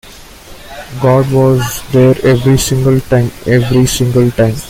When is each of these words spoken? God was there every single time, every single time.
God 0.99 1.31
was 1.31 1.83
there 1.91 2.15
every 2.23 2.57
single 2.57 2.99
time, 3.01 3.29
every 3.45 3.85
single 3.85 4.31
time. 4.31 4.55